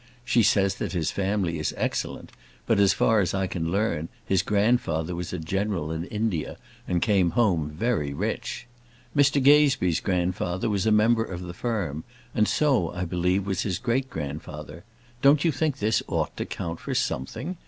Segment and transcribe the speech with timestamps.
[0.25, 2.31] She says that his family is excellent;
[2.65, 7.03] but as far as I can learn, his grandfather was a general in India, and
[7.03, 8.65] came home very rich.
[9.15, 12.03] Mr Gazebee's grandfather was a member of the firm,
[12.33, 14.85] and so, I believe, was his great grandfather.
[15.21, 17.57] Don't you think this ought to count for something?